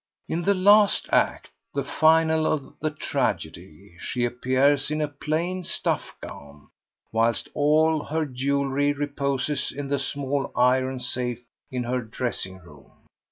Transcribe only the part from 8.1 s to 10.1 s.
jewellery reposes in the